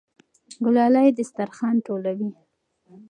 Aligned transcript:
ګلالۍ 0.63 1.07
دسترخوان 1.17 1.75
ټولوي. 1.85 2.29